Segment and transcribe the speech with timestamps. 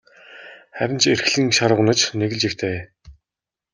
[0.77, 2.77] Харин ч эрхлэн шарваганаж нэг л жигтэй.